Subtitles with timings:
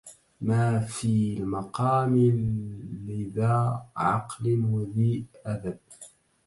[0.41, 2.17] ما في المقام
[3.07, 5.77] لذي عقل وذي أدب